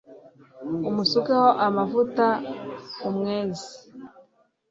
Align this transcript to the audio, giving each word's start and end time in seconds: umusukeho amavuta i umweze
umusukeho 0.89 1.49
amavuta 1.67 2.25
i 2.37 2.39
umweze 3.09 3.67